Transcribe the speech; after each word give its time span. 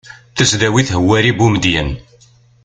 tasdawit 0.35 0.89
hwari 0.97 1.29
bumedyen 1.37 1.89